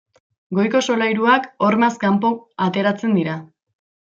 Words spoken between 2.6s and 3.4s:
ateratzen dira.